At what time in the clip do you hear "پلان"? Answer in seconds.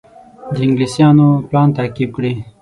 1.49-1.69